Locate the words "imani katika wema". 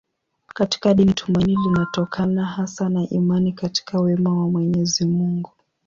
3.09-4.39